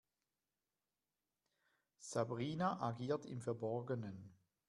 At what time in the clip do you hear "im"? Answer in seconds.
3.27-3.39